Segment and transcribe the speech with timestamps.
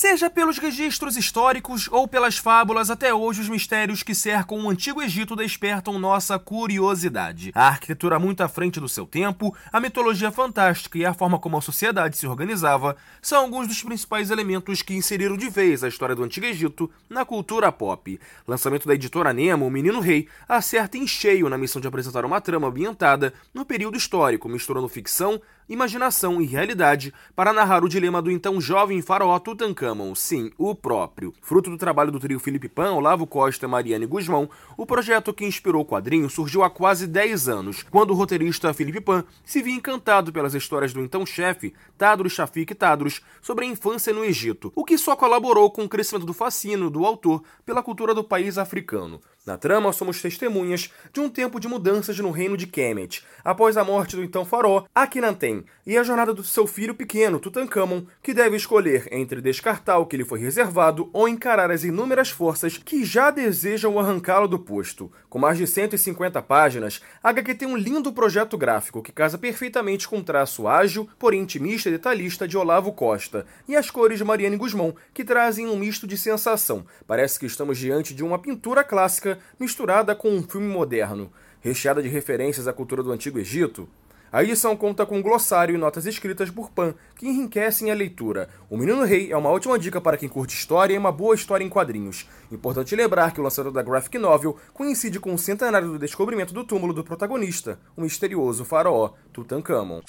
[0.00, 5.02] Seja pelos registros históricos ou pelas fábulas, até hoje os mistérios que cercam o Antigo
[5.02, 7.50] Egito despertam nossa curiosidade.
[7.52, 11.58] A arquitetura muito à frente do seu tempo, a mitologia fantástica e a forma como
[11.58, 16.14] a sociedade se organizava são alguns dos principais elementos que inseriram de vez a história
[16.14, 18.20] do Antigo Egito na cultura pop.
[18.46, 22.40] Lançamento da editora Nemo, O Menino Rei, acerta em cheio na missão de apresentar uma
[22.40, 28.30] trama ambientada no período histórico, misturando ficção, imaginação e realidade para narrar o dilema do
[28.30, 31.32] então jovem faraó Tutankhamon, sim, o próprio.
[31.40, 35.44] Fruto do trabalho do trio Felipe Pan, Olavo Costa e Mariane Guzmão, o projeto que
[35.44, 39.74] inspirou o quadrinho surgiu há quase 10 anos, quando o roteirista Felipe Pan se viu
[39.74, 44.84] encantado pelas histórias do então chefe, Tadros Shafik Tadros, sobre a infância no Egito, o
[44.84, 49.20] que só colaborou com o crescimento do fascínio do autor pela cultura do país africano.
[49.48, 53.84] Na trama, somos testemunhas de um tempo de mudanças no reino de Kemet, após a
[53.84, 58.56] morte do então faraó Akhenaten, e a jornada do seu filho pequeno, Tutankhamon, que deve
[58.56, 63.30] escolher entre descartar o que lhe foi reservado ou encarar as inúmeras forças que já
[63.30, 65.10] desejam arrancá-lo do posto.
[65.28, 70.08] Com mais de 150 páginas, a HQ tem um lindo projeto gráfico que casa perfeitamente
[70.08, 74.24] com o traço ágil, porém intimista e detalhista de Olavo Costa, e as cores de
[74.24, 76.84] Mariane Guzmão, que trazem um misto de sensação.
[77.06, 82.08] Parece que estamos diante de uma pintura clássica misturada com um filme moderno, recheada de
[82.08, 83.88] referências à cultura do Antigo Egito.
[84.30, 88.50] A edição conta com um glossário e notas escritas por Pan, que enriquecem a leitura.
[88.68, 91.64] O Menino Rei é uma ótima dica para quem curte história e uma boa história
[91.64, 92.28] em quadrinhos.
[92.52, 96.62] Importante lembrar que o lançamento da graphic novel coincide com o centenário do descobrimento do
[96.62, 100.02] túmulo do protagonista, o misterioso faraó Tutankhamon.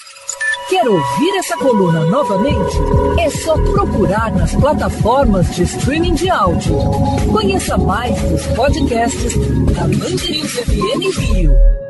[0.68, 2.76] Quer ouvir essa coluna novamente?
[3.18, 6.76] É só procurar nas plataformas de streaming de áudio.
[7.32, 9.34] Conheça mais dos podcasts
[9.74, 11.89] da Mandirinhos FM Rio.